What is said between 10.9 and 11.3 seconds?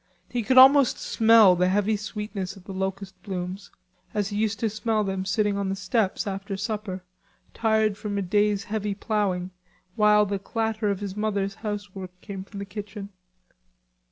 his